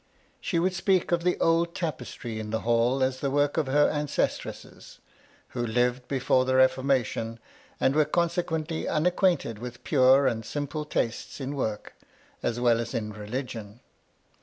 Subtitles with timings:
[0.39, 3.87] She would speak of the old tapestry in the hall as the work of her
[3.87, 4.97] ancestresses,
[5.49, 7.37] who lived before the Reformation,
[7.79, 11.93] and were consequently un acquainted with pure and simple tastes in work,
[12.41, 13.79] as well as in religion.